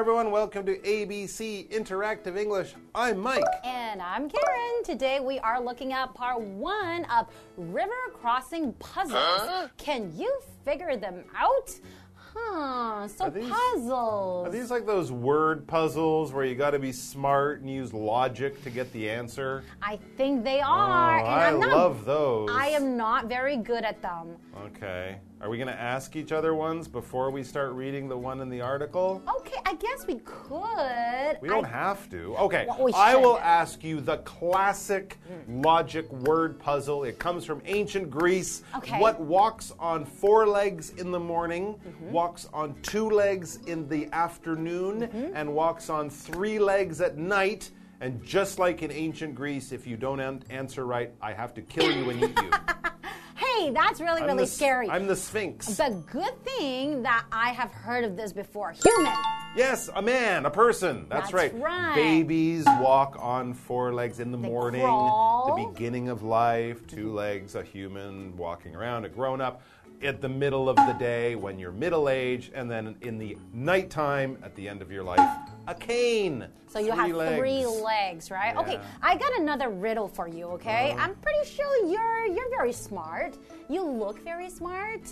[0.00, 0.30] everyone.
[0.30, 2.72] Welcome to ABC Interactive English.
[2.94, 3.44] I'm Mike.
[3.64, 4.82] And I'm Karen.
[4.82, 7.26] Today we are looking at part one of
[7.58, 9.68] river crossing puzzles.
[9.76, 11.78] Can you figure them out?
[12.14, 14.48] Huh, so Are these- puzzles.
[14.48, 18.64] Are these like those word puzzles where you got to be smart and use logic
[18.64, 19.64] to get the answer?
[19.82, 21.20] I think they oh, are.
[21.20, 22.48] Oh, and I I'm not, love those.
[22.50, 24.36] I am not very good at them.
[24.64, 25.18] Okay.
[25.42, 28.50] Are we going to ask each other ones before we start reading the one in
[28.50, 29.22] the article?
[29.38, 31.38] Okay, I guess we could.
[31.40, 32.36] We don't I- have to.
[32.36, 32.66] Okay.
[32.68, 37.04] Well, we I will ask you the classic logic word puzzle.
[37.04, 38.64] It comes from ancient Greece.
[38.76, 38.98] Okay.
[39.00, 45.00] What walks on four legs in the morning, walks on two legs in the afternoon,
[45.00, 45.34] Mm-hmm.
[45.34, 47.70] and walks on three legs at night.
[48.02, 51.62] And just like in ancient Greece, if you don't an- answer right, I have to
[51.62, 52.50] kill you and eat you.
[53.68, 54.88] That's really, I'm really the scary.
[54.88, 55.66] I'm the Sphinx.
[55.66, 59.12] the good thing that I have heard of this before human.
[59.54, 61.06] Yes, a man, a person.
[61.08, 61.60] That's, That's right.
[61.60, 61.94] right.
[61.94, 65.56] Babies walk on four legs in the morning, crawl.
[65.56, 69.62] the beginning of life, 2 legs, a human walking around, a grown up.
[70.02, 74.38] At the middle of the day, when you're middle aged, and then in the nighttime,
[74.42, 75.20] at the end of your life,
[75.66, 76.46] a cane.
[76.68, 77.80] So you have three legs.
[77.82, 78.56] legs, right?
[78.56, 78.78] Okay, Yeah.
[78.78, 78.98] Uh-huh.
[79.02, 80.96] I got another riddle for you, okay?
[80.98, 83.36] I'm pretty sure you're you're very smart.
[83.68, 85.02] You look very smart.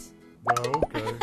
[0.51, 1.15] Okay.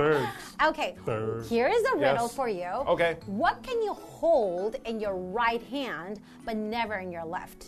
[0.62, 1.44] Okay, Third.
[1.46, 2.34] here is a riddle Yes.
[2.34, 2.64] for you.
[2.64, 3.16] Okay.
[3.26, 7.66] What can you hold in your right hand but never in your left?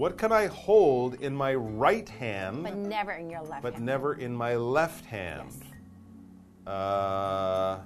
[0.00, 2.62] What can I hold in my right hand?
[2.62, 3.62] But never in your left hand.
[3.62, 3.84] but hand.
[3.84, 5.62] never in my left hand.
[6.66, 7.80] Uh,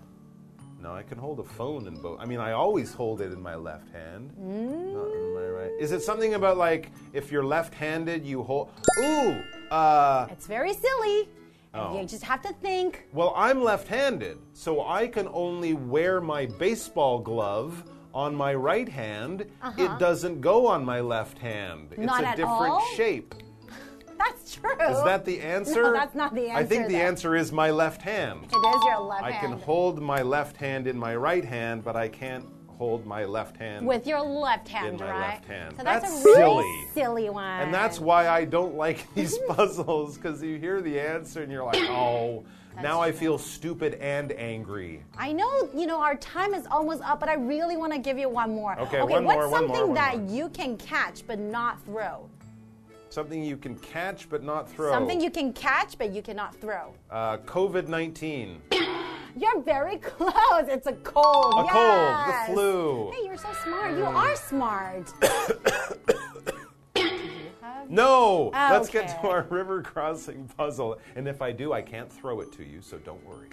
[0.81, 2.21] no, I can hold a phone in both.
[2.21, 5.73] I mean, I always hold it in my left hand, not in my right.
[5.81, 8.71] Is it something about like if you're left-handed, you hold?
[9.01, 9.43] Ooh,
[9.73, 11.29] uh, It's very silly.
[11.75, 11.99] Oh.
[12.01, 13.09] You just have to think.
[13.13, 17.83] well, I'm left-handed, so I can only wear my baseball glove
[18.15, 19.45] on my right hand.
[19.77, 21.89] It doesn't go on my left hand.
[21.91, 22.21] It's Uh-huh.
[22.23, 22.87] Not a different all?
[22.97, 23.35] shape.
[24.19, 24.71] That's true.
[24.73, 25.83] Is that the answer?
[25.83, 26.59] No, that's not the answer.
[26.59, 27.01] I think the though.
[27.01, 28.45] answer is my left hand.
[28.45, 29.51] It is your left I hand.
[29.53, 32.47] can hold my left hand in my right hand, but I can't
[32.79, 33.87] hold my left hand.
[33.87, 35.21] with your left hand, in my right?
[35.21, 35.75] left hand.
[35.77, 36.93] So that's, That's a really silly.
[36.93, 37.61] silly one.
[37.61, 41.65] and that's why I don't like these puzzles because you hear the answer and you're
[41.65, 42.45] like, oh,
[42.83, 45.03] now I feel stupid and angry.
[45.17, 48.19] I know, you know, our time is almost up, but I really want to give
[48.19, 48.73] you one more.
[48.79, 50.35] Okay, okay one what's more, one something more, one that more.
[50.35, 52.29] you can catch but not throw?
[53.11, 54.91] Something you can catch but not throw.
[54.91, 56.93] Something you can catch but you cannot throw.
[57.11, 58.61] Uh, COVID 19.
[59.37, 60.69] You're very close.
[60.69, 61.55] It's a cold.
[61.55, 61.73] A yes.
[61.73, 63.11] cold, the flu.
[63.13, 63.93] Hey, you're so smart.
[63.93, 64.15] You mm.
[64.15, 65.13] are smart.
[67.89, 68.51] No!
[68.55, 70.99] Let's get to our river crossing puzzle.
[71.17, 73.51] And if I do, I can't throw it to you, so don't worry.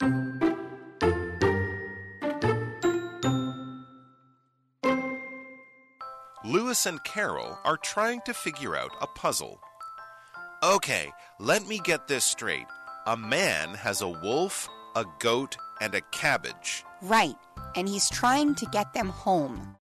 [6.44, 9.60] Lewis and Carol are trying to figure out a puzzle.
[10.62, 12.66] Okay, let me get this straight.
[13.10, 16.84] A man has a wolf, a goat, and a cabbage.
[17.02, 17.34] Right,
[17.74, 19.74] and he's trying to get them home.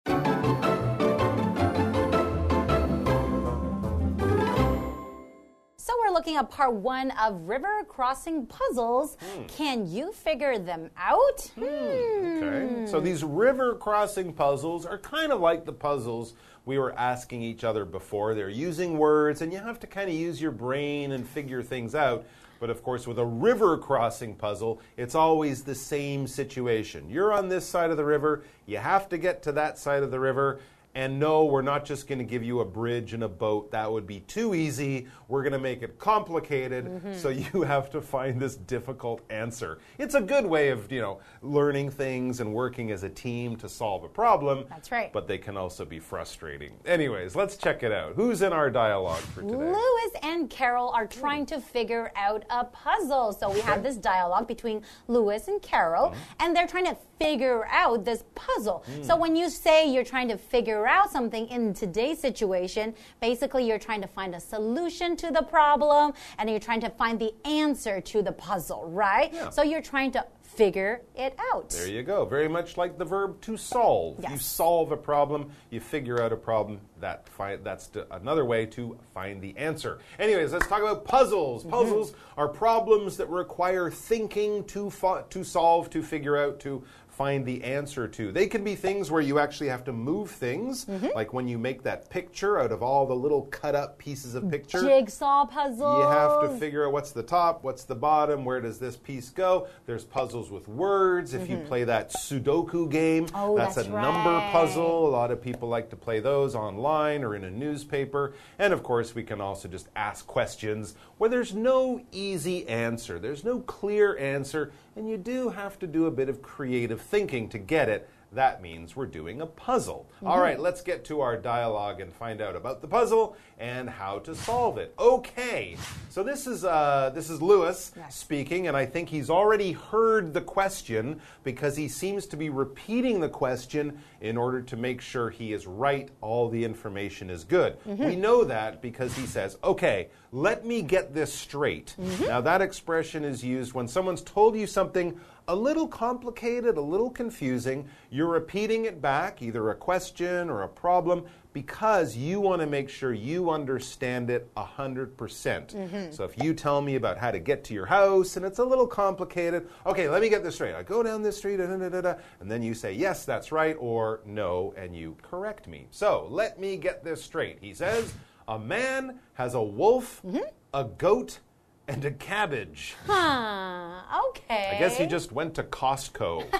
[5.76, 9.16] So we're looking at part one of river crossing puzzles.
[9.20, 9.46] Hmm.
[9.46, 11.50] Can you figure them out?
[11.56, 11.64] Hmm.
[11.64, 12.86] Okay.
[12.86, 16.34] So these river crossing puzzles are kind of like the puzzles
[16.64, 18.34] we were asking each other before.
[18.34, 21.96] They're using words, and you have to kind of use your brain and figure things
[21.96, 22.24] out.
[22.58, 27.08] But of course, with a river crossing puzzle, it's always the same situation.
[27.10, 30.10] You're on this side of the river, you have to get to that side of
[30.10, 30.60] the river.
[30.96, 33.70] And no, we're not just going to give you a bridge and a boat.
[33.70, 35.06] That would be too easy.
[35.28, 39.78] We're going to make it complicated, so you have to find this difficult answer.
[39.98, 43.68] It's a good way of, you know, learning things and working as a team to
[43.68, 44.64] solve a problem.
[44.70, 45.12] That's right.
[45.12, 46.72] But they can also be frustrating.
[46.86, 48.14] Anyways, let's check it out.
[48.14, 49.54] Who's in our dialogue for today?
[49.54, 53.34] Lewis and Carol are trying to figure out a puzzle.
[53.34, 56.20] So we have this dialogue between Lewis and Carol, Mm-hmm.
[56.40, 58.84] and they're trying to figure out this puzzle.
[58.90, 59.04] Mm.
[59.04, 63.78] So when you say you're trying to figure out something in today's situation, basically you're
[63.78, 68.00] trying to find a solution to the problem and you're trying to find the answer
[68.00, 69.32] to the puzzle, right?
[69.32, 69.50] Yeah.
[69.50, 71.70] So you're trying to figure it out.
[71.70, 72.24] There you go.
[72.24, 74.24] Very much like the verb to solve.
[74.30, 76.80] You solve a problem, you figure out a problem.
[77.00, 77.28] That
[77.62, 79.98] that's another way to find the answer.
[80.18, 81.62] Anyways, let's talk about puzzles.
[81.62, 81.70] Mm-hmm.
[81.70, 84.90] Puzzles are problems that require thinking to
[85.30, 86.82] to solve, to figure out, to
[87.16, 88.30] find the answer to.
[88.30, 91.08] They can be things where you actually have to move things, Mm-hmm.
[91.14, 94.50] like when you make that picture out of all the little cut up pieces of
[94.50, 94.80] picture.
[94.82, 95.98] Jigsaw puzzles.
[95.98, 99.30] You have to figure out what's the top, what's the bottom, where does this piece
[99.30, 99.66] go.
[99.86, 101.32] There's puzzles with words.
[101.32, 103.36] If you play that Sudoku game, Mm-hmm.
[103.36, 105.08] Oh, that's, that's a number puzzle.
[105.08, 108.34] A lot of people like to play those online or in a newspaper.
[108.58, 113.42] And of course, we can also just ask questions where there's no easy answer, there's
[113.44, 117.58] no clear answer, and you do have to do a bit of creative thinking to
[117.58, 118.08] get it.
[118.32, 120.06] That means we're doing a puzzle.
[120.16, 120.26] Mm-hmm.
[120.26, 124.18] All right, let's get to our dialogue and find out about the puzzle and how
[124.18, 124.92] to solve it.
[124.98, 125.76] Okay,
[126.10, 128.16] so this is uh, this is Lewis Yes.
[128.16, 133.20] speaking, and I think he's already heard the question because he seems to be repeating
[133.20, 136.10] the question in order to make sure he is right.
[136.20, 137.76] All the information is good.
[137.86, 141.94] We know that because he says, "Okay, let me get this straight."
[142.26, 145.18] Now that expression is used when someone's told you something
[145.48, 147.88] a little complicated, a little confusing.
[148.10, 152.90] You're repeating it back, either a question or a problem, because you want to make
[152.90, 155.16] sure you understand it 100%.
[155.16, 156.12] percent mm-hmm.
[156.12, 158.64] So if you tell me about how to get to your house and it's a
[158.64, 160.74] little complicated, okay, let me get this straight.
[160.74, 163.76] I go down this street, da, da, da, and then you say, yes, that's right,
[163.78, 165.86] or no, and you correct me.
[165.90, 167.58] So let me get this straight.
[167.60, 168.12] He says,
[168.48, 170.38] a man has a wolf, mm-hmm.
[170.74, 171.40] a goat,
[171.88, 172.94] and a cabbage.
[173.06, 174.00] Huh.
[174.28, 174.72] Okay.
[174.74, 176.44] I guess he just went to Costco.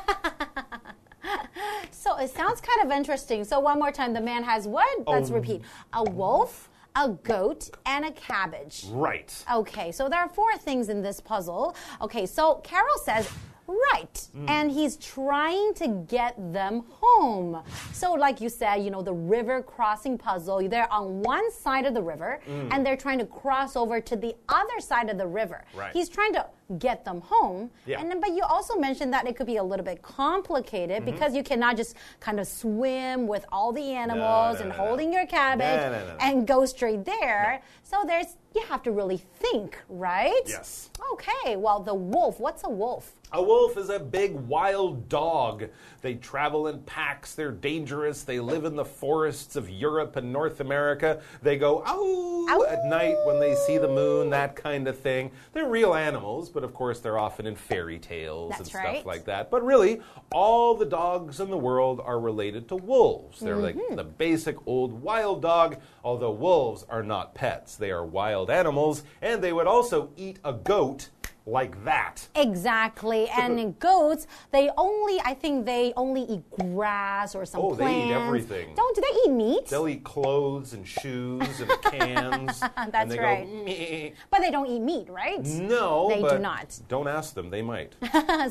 [1.90, 3.42] So it sounds kind of interesting.
[3.42, 4.86] So one more time, the man has what?
[5.08, 5.12] Oh.
[5.12, 5.34] Let's Oh.
[5.34, 5.62] repeat:
[5.92, 8.84] a wolf, a goat, and a cabbage.
[8.92, 9.34] right.
[9.52, 11.74] Okay, so there are four things in this puzzle.
[12.00, 13.28] Okay, so Carol says,
[13.66, 14.48] right, mm.
[14.48, 17.62] and he's trying to get them home.
[17.92, 21.94] So, like you said, you know, the river crossing puzzle, they're on one side of
[21.94, 22.68] the river mm.
[22.72, 25.64] and they're trying to cross over to the other side of the river.
[25.74, 25.92] Right.
[25.92, 26.46] He's trying to
[26.78, 27.70] get them home.
[27.86, 28.00] Yeah.
[28.00, 31.12] And then, but you also mentioned that it could be a little bit complicated mm-hmm.
[31.12, 34.82] because you cannot just kind of swim with all the animals no, and no, no.
[34.84, 36.16] holding your cabbage No, no, no, no.
[36.20, 37.62] and go straight there.
[37.82, 40.42] So there's you have to really think, right?
[40.46, 40.90] Yes.
[41.12, 41.56] Okay.
[41.56, 42.40] Well, the wolf.
[42.40, 43.12] What's a wolf?
[43.32, 45.64] A wolf is a big wild dog.
[46.00, 47.34] They travel in packs.
[47.34, 48.22] They're dangerous.
[48.22, 51.20] They live in the forests of Europe and North America.
[51.42, 52.64] They go ow, Ow.
[52.68, 55.32] at night when they see the moon, that kind of thing.
[55.52, 59.04] They're real animals, but of course they're often in fairy tales and That's stuff right.
[59.06, 59.50] like that.
[59.50, 60.00] But really,
[60.30, 63.40] all the dogs in the world are related to wolves.
[63.40, 63.96] They're like Mm-hmm.
[63.96, 67.74] the basic old wild dog, although wolves are not pets.
[67.76, 71.10] They are wild animals, and they would also eat a goat
[71.46, 72.26] like that.
[72.34, 73.28] Exactly.
[73.28, 78.12] And goats, they only, I think they only eat grass or some Oh, they eat
[78.12, 78.74] everything.
[78.74, 79.66] Don't do they eat meat?
[79.66, 82.60] They'll eat clothes and shoes and cans.
[82.76, 83.46] and That's they right.
[83.46, 85.42] Go, But they don't eat meat, right?
[85.44, 86.78] no, They do not.
[86.88, 87.48] Don't ask them.
[87.50, 87.94] They might.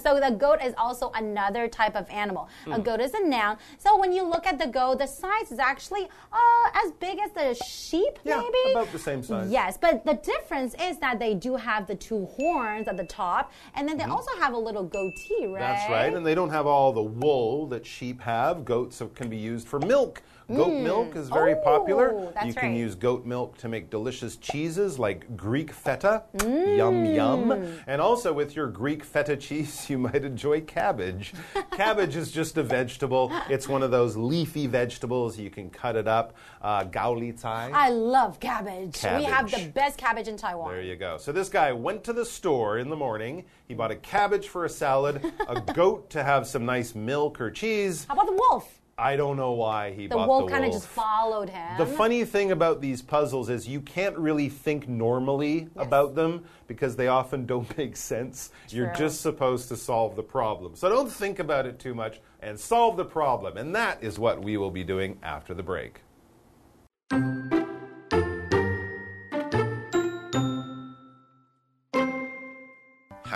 [0.02, 2.48] so the goat is also another type of animal.
[2.64, 2.74] Hmm.
[2.74, 3.58] A goat is a noun.
[3.78, 7.32] So when you look at the goat, the size is actually uh, as big as
[7.32, 8.72] the sheep, Yeah, maybe.
[8.72, 9.52] about the same size.
[9.52, 13.52] Yes, but the difference is that they do have the two horns at the top,
[13.76, 15.48] and then they also have a little goatee, right?
[15.48, 15.60] Mm-hmm.
[15.60, 16.14] That's right.
[16.14, 18.66] And they don't have all the wool that sheep have.
[18.66, 20.22] Goats can be used for milk.
[20.48, 22.32] Goat milk is very Oh, popular.
[22.46, 22.78] you can right.
[22.78, 26.22] use goat milk to make delicious cheeses like Greek feta.
[26.44, 27.46] Yum, yum.
[27.46, 27.80] Mm.
[27.88, 31.34] And also with your Greek feta cheese, you might enjoy cabbage.
[31.72, 35.40] cabbage is just a vegetable, it's one of those leafy vegetables.
[35.40, 36.36] You can cut it up.
[36.62, 36.86] Uh.
[36.94, 39.02] I love cabbage.
[39.04, 40.72] We have the best cabbage in Taiwan.
[40.72, 41.18] There you go.
[41.18, 43.46] So this guy went to the store in the morning.
[43.68, 47.52] He bought a cabbage for a salad, a goat to have some nice milk or
[47.52, 48.06] cheese.
[48.06, 48.82] How about the wolf?
[48.98, 50.52] I don't know why he bought The bought wolf the wolf.
[50.54, 51.78] kind of just followed him.
[51.78, 56.96] The funny thing about these puzzles is you can't really think normally about them because
[56.96, 58.52] they often don't make sense.
[58.70, 60.76] You're just supposed to solve the problem.
[60.76, 63.58] So don't think about it too much and solve the problem.
[63.58, 66.02] And that is what we will be doing after the break.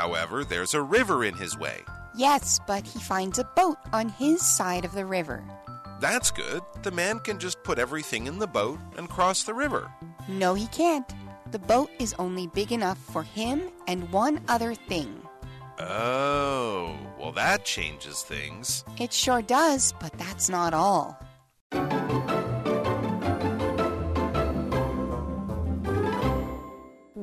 [0.09, 1.83] However, there's a river in his way.
[2.15, 5.43] Yes, but he finds a boat on his side of the river.
[5.99, 6.63] That's good.
[6.81, 9.87] The man can just put everything in the boat and cross the river.
[10.27, 11.07] No, he can't.
[11.51, 15.21] The boat is only big enough for him and one other thing.
[15.77, 18.83] Oh, well, that changes things.
[18.99, 21.19] It sure does, but that's not all.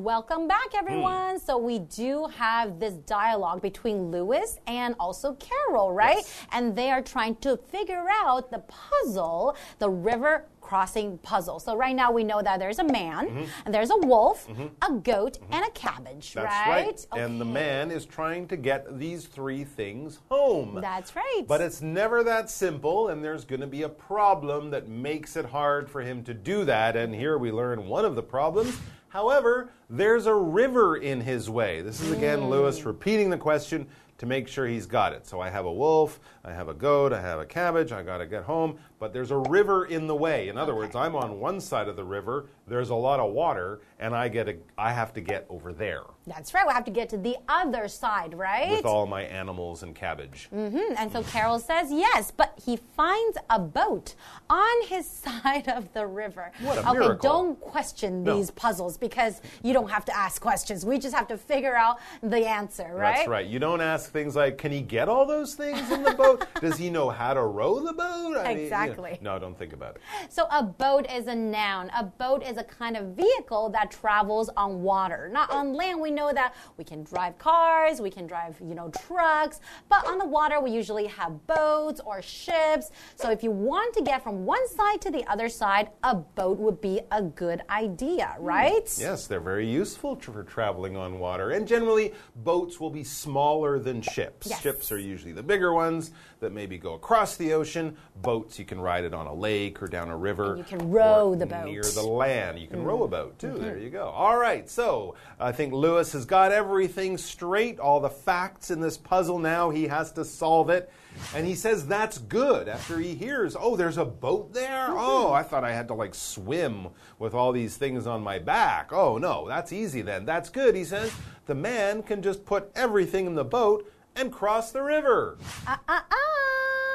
[0.06, 1.34] Welcome back, everyone.
[1.34, 1.40] Mm.
[1.40, 6.18] So we do have this dialogue between Lewis and also Carol, right?
[6.18, 6.46] Yes.
[6.52, 11.61] And they are trying to figure out the puzzle, the river crossing puzzle.
[11.61, 13.44] So right now we know that there's a man, Mm-hmm.
[13.64, 14.66] and there's a wolf, mm-hmm.
[14.82, 15.52] a goat, mm-hmm.
[15.52, 16.87] and a cabbage, That's right?
[17.12, 17.20] right.
[17.23, 20.78] And the man is trying to get these three things home.
[20.80, 21.44] That's right.
[21.46, 25.44] But it's never that simple, and there's going to be a problem that makes it
[25.44, 26.96] hard for him to do that.
[26.96, 28.76] And here we learn one of the problems.
[29.08, 31.80] However, there's a river in his way.
[31.80, 32.50] This is again mm.
[32.50, 33.87] Lewis repeating the question
[34.18, 35.26] to make sure he's got it.
[35.26, 38.18] So I have a wolf, I have a goat, I have a cabbage, I got
[38.18, 40.48] to get home, but there's a river in the way.
[40.48, 43.80] In other words, I'm on one side of the river, there's a lot of water,
[43.98, 46.66] and I get a I have to get over there That's right.
[46.66, 48.70] We have to get to the other side, right?
[48.70, 50.48] with all my animals and cabbage.
[50.50, 54.14] Hmm, And so Carol says yes, but he finds a boat
[54.50, 56.50] on his side of the river.
[56.60, 57.16] What a okay, miracle.
[57.30, 58.36] don't question No.
[58.36, 60.84] these puzzles because you don't have to ask questions.
[60.84, 63.16] We just have to figure out the answer, right?
[63.16, 63.46] That's right.
[63.46, 66.46] You don't ask things like, "Can he get all those things in the boat?
[66.60, 69.19] Does he know how to row the boat?" I mean, you know, Exactly.
[69.21, 70.02] no, don't think about it.
[70.28, 71.90] So a boat is a noun.
[71.97, 75.28] A boat is a kind of vehicle that travels on water.
[75.33, 76.00] Not on land.
[76.00, 80.19] We know that we can drive cars, we can drive, you know, trucks, but on
[80.19, 82.90] the water we usually have boats or ships.
[83.14, 86.59] So if you want to get from one side to the other side, a boat
[86.59, 88.45] would be a good idea, hmm.
[88.45, 88.99] right?
[88.99, 94.02] Yes, they're very useful for traveling on water, and generally boats will be smaller than
[94.02, 94.49] ships.
[94.49, 94.61] Yes.
[94.61, 97.97] Ships are usually the bigger ones that maybe go across the ocean.
[98.16, 100.50] Boats, you can ride it on a lake or down a river.
[100.54, 101.56] And you can row the boat.
[101.56, 101.71] Mm-hmm.
[101.71, 102.59] near the land.
[102.59, 103.59] You can row a boat too.
[103.59, 104.09] There you go.
[104.09, 108.97] All right, so I think Lewis has got everything straight, all the facts in this
[108.97, 109.38] puzzle.
[109.38, 110.90] Now he has to solve it.
[111.35, 114.88] And he says that's good after he hears, oh, there's a boat there?
[114.88, 114.99] Mm-hmm.
[114.99, 118.92] Oh, I thought I had to like swim with all these things on my back.
[118.92, 120.25] Oh, no, that's easy then.
[120.25, 121.12] That's good, he says.
[121.47, 125.38] The man can just put everything in the boat and cross the river.
[125.66, 126.45] Uh, uh, uh.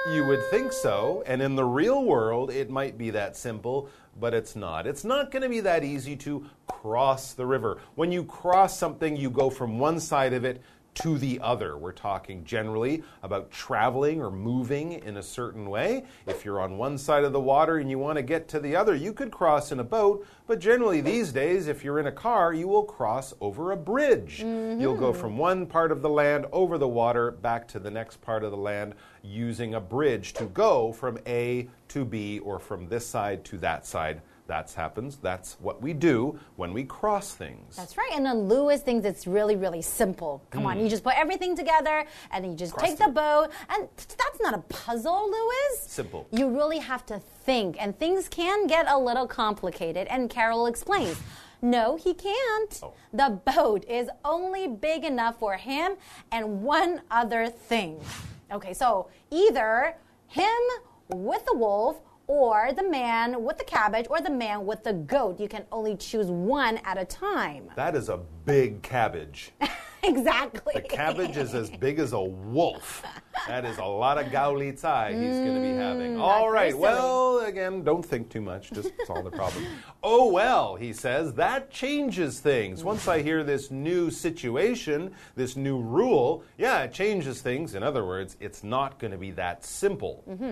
[0.10, 3.88] You would think so, and in the real world, it might be that simple,
[4.20, 4.88] but it's not.
[4.88, 7.78] It's not going to be that easy to cross the river.
[7.94, 11.78] When you cross something, you go from one side of it to the other.
[11.78, 16.04] We're talking generally about traveling or moving in a certain way.
[16.26, 18.76] If you're on one side of the water and you want to get to the
[18.76, 22.12] other, you could cross in a boat, but generally these days, if you're in a
[22.12, 24.40] car, you will cross over a bridge.
[24.42, 25.22] You'll go mm-hmm.
[25.22, 28.52] from one part of the land over the water back to the next part of
[28.52, 33.44] the land using a bridge to go from A to B or from this side
[33.46, 34.22] to that side.
[34.48, 35.16] That happens.
[35.16, 37.78] That's what we do when we cross things.
[37.78, 38.12] That's right.
[38.14, 40.44] And then Lewis thinks it's really, really simple.
[40.50, 40.90] Come on, you mm.
[40.90, 42.74] just put everything together and you just.
[42.74, 43.50] Cross take the boat.
[43.70, 45.80] And that's not a puzzle, Lewis.
[45.80, 46.28] Simple.
[46.32, 50.08] You really have to think, and things can get a little complicated.
[50.08, 51.18] And Carol explains.
[51.64, 52.80] No, he can't.
[52.82, 52.94] Oh.
[53.14, 55.92] The boat is only big enough for him
[56.32, 58.02] and one other thing.
[58.52, 59.96] Okay, so either
[60.28, 60.60] him
[61.10, 65.40] with the wolf or the man with the cabbage or the man with the goat.
[65.40, 67.70] You can only choose one at a time.
[67.76, 69.52] That is a big cabbage.
[70.04, 70.74] exactly.
[70.76, 73.04] The cabbage is as big as a wolf.
[73.48, 76.16] That is a lot of gaoli tsai he's going to be having.
[76.16, 76.78] Mm, All very right.
[76.78, 78.72] Well, again, don't think too much.
[78.72, 79.66] Just solve the problem.
[80.04, 82.84] oh, well, he says, that changes things.
[82.84, 87.76] Once I hear this new situation, this new rule, yeah, it changes things.
[87.76, 90.24] In other words, it's not going to be that simple.
[90.30, 90.52] Mm-hmm.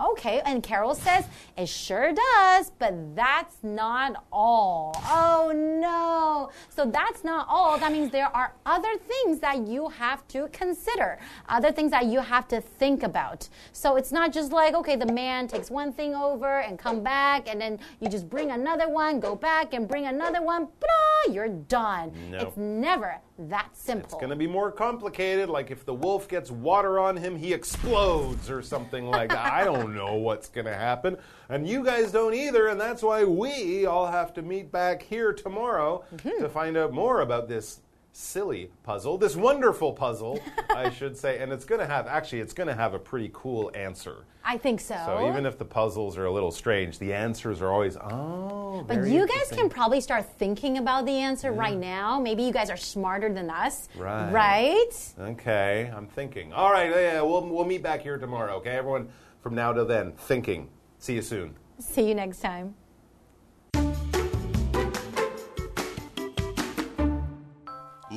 [0.00, 1.24] Okay, and Carol says
[1.56, 4.92] it sure does, but that's not all.
[5.04, 6.50] Oh no.
[6.68, 7.78] So that's not all.
[7.78, 11.18] That means there are other things that you have to consider,
[11.48, 13.48] other things that you have to think about.
[13.72, 17.48] So it's not just like, okay, the man takes one thing over and come back,
[17.48, 21.48] and then you just bring another one, go back and bring another one, blah, you're
[21.48, 22.12] done.
[22.30, 22.38] No.
[22.38, 24.04] It's never that simple.
[24.04, 25.48] It's going to be more complicated.
[25.48, 29.52] Like if the wolf gets water on him, he explodes or something like that.
[29.52, 31.16] I don't know what's going to happen.
[31.48, 32.68] And you guys don't either.
[32.68, 36.42] And that's why we all have to meet back here tomorrow mm-hmm.
[36.42, 37.80] to find out more about this
[38.12, 40.40] silly puzzle, this wonderful puzzle,
[40.74, 41.38] I should say.
[41.38, 44.24] And it's going to have, actually, it's going to have a pretty cool answer.
[44.44, 44.96] I think so.
[45.06, 49.06] So even if the puzzles are a little strange, the answers are always, oh, But
[49.06, 52.18] you guys can probably start thinking about the answer right now.
[52.18, 53.88] Maybe you guys are smarter than us.
[53.96, 54.30] Right.
[54.30, 55.12] Right?
[55.18, 56.52] Okay, I'm thinking.
[56.52, 58.70] All right, yeah, yeah, we'll, we'll meet back here tomorrow, okay?
[58.70, 59.08] Everyone
[59.42, 60.68] from now till then, thinking.
[60.98, 61.54] See you soon.
[61.78, 62.74] See you next time.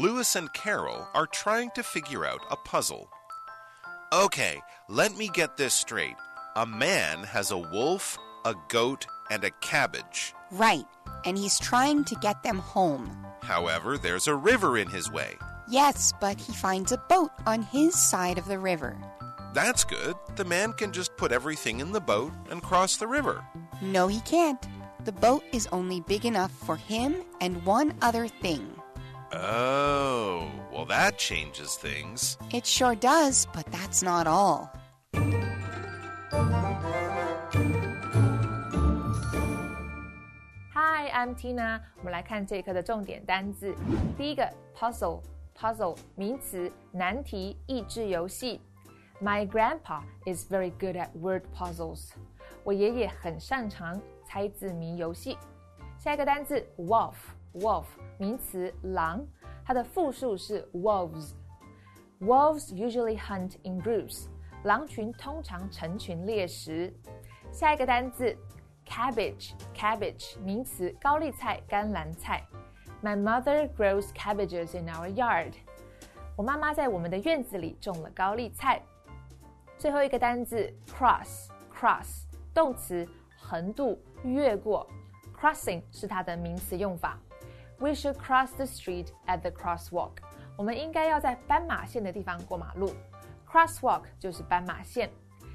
[0.04, 3.10] Lewis and Carol are trying to figure out a puzzle.
[4.12, 6.18] Okay, let me get this straight.
[6.58, 10.34] A man has a wolf, a goat, and a cabbage.
[10.52, 10.84] Right,
[11.24, 13.26] and he's trying to get them home.
[13.44, 15.38] However, there's a river in his way.
[15.70, 18.98] Yes, but he finds a boat on his side of the river.
[19.54, 20.16] That's good.
[20.36, 23.42] The man can just put everything in the boat and cross the river.
[23.82, 24.68] No, he can't.
[25.06, 28.83] The boat is only big enough for him and one other thing.
[29.33, 32.39] Oh, well, that changes things.
[32.51, 34.71] It sure does, but that's not all.
[40.73, 41.81] Hi, I'm Tina。
[41.99, 43.75] 我们来看这一课的重点单字。
[44.17, 48.61] 第一个，puzzle，puzzle 名词，难题、益智游戏。
[49.21, 52.11] My grandpa is very good at word puzzles。
[52.65, 55.37] 我爷爷很擅长猜字谜游戏。
[55.99, 56.65] 下一个单字
[57.55, 57.85] ，wolf，wolf
[58.19, 59.27] 名词，狼，
[59.65, 64.27] 它的复数是 wolves。Wolves usually hunt in groups。
[64.65, 66.93] 狼群通常成群猎食。
[67.53, 68.37] 下一个单字。
[68.87, 72.43] Cabbage, cabbage 名词，高丽菜、甘蓝菜。
[73.03, 75.53] My mother grows cabbages in our yard.
[76.35, 78.81] 我妈妈在我们的院子里种了高丽菜。
[79.77, 82.25] 最后一个单字 cross, cross
[82.55, 84.89] 动词，横渡、越过。
[85.39, 87.21] Crossing 是它的名词用法。
[87.80, 90.12] We should cross the street at the crosswalk.
[90.56, 92.94] 我们应该要在斑马线的地方过马路。
[93.50, 95.10] Crosswalk 就是斑马线。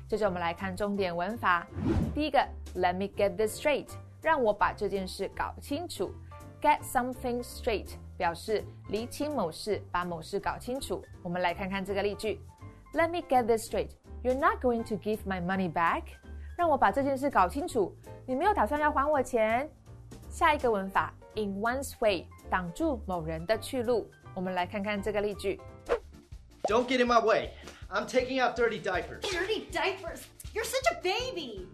[0.08, 1.66] 接着我们来看重点文法。
[2.14, 2.38] 第一个
[2.74, 3.88] ，Let me get this straight，
[4.22, 6.12] 让我把这件事搞清楚。
[6.60, 11.04] Get something straight 表示厘清某事，把某事搞清楚。
[11.22, 12.40] 我们来看看这个例句
[12.94, 13.90] ：Let me get this straight.
[14.22, 16.02] You're not going to give my money back？
[16.56, 17.94] 让我把这件事搞清楚，
[18.26, 19.70] 你没有打算要还我钱。
[20.28, 24.09] 下一个文法 ，In one's way，挡住某人的去路。
[24.33, 25.59] 我们来看看这个例句：
[26.63, 27.51] Don't get in my way.
[27.89, 29.21] I'm taking out dirty diapers.
[29.21, 30.21] Dirty diapers?
[30.53, 31.67] You're such a baby.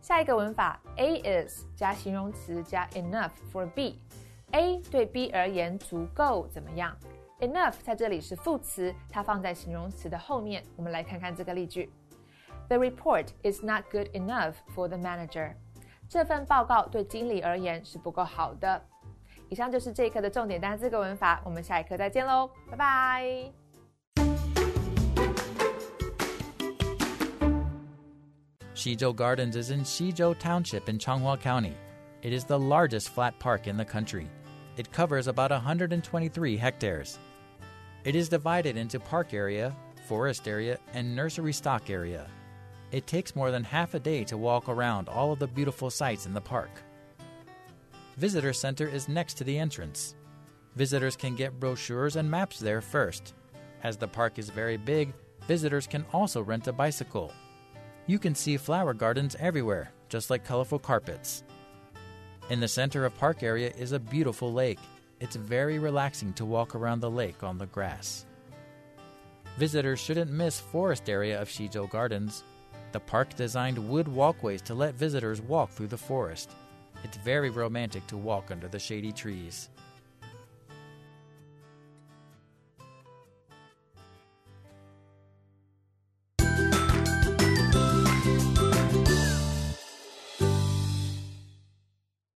[0.00, 6.94] 下一个文法，A is 加形容词加 enough for B。A 对 B 而言足够怎么样？
[7.40, 10.62] Enough 在这里是副词，它放在形容词的后面。
[10.76, 11.90] 我们来看看这个例句：
[12.68, 15.54] The report is not good enough for the manager。
[16.09, 18.81] 这份报告对经理而言是不够好的。
[19.49, 23.51] 以上就是这一课的重点单词跟文法，我们下一课再见喽，拜拜。
[28.73, 31.73] Xizhou Gardens is in Xizhou Township in Changhua County.
[32.21, 34.27] It is the largest flat park in the country.
[34.77, 37.17] It covers about 123 hectares.
[38.03, 39.75] It is divided into park area,
[40.07, 42.27] forest area, and nursery stock area.
[42.91, 46.25] It takes more than half a day to walk around all of the beautiful sights
[46.25, 46.69] in the park.
[48.15, 50.15] Visitor Center is next to the entrance.
[50.75, 53.33] Visitors can get brochures and maps there first.
[53.83, 55.13] As the park is very big,
[55.47, 57.31] visitors can also rent a bicycle.
[58.05, 61.43] You can see flower gardens everywhere, just like colorful carpets.
[62.49, 64.79] In the center of park area is a beautiful lake.
[65.19, 68.25] It's very relaxing to walk around the lake on the grass.
[69.57, 72.43] Visitors shouldn't miss forest area of Xizhou Gardens.
[72.91, 76.51] The park designed wood walkways to let visitors walk through the forest.
[77.03, 79.69] It's very romantic to walk under the shady trees.